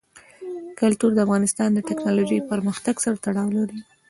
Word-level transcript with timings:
کلتور 0.79 1.11
د 1.13 1.19
افغانستان 1.25 1.69
د 1.73 1.79
تکنالوژۍ 1.89 2.39
پرمختګ 2.51 2.95
سره 3.03 3.15
تړاو 3.25 3.49
لري. 3.57 3.79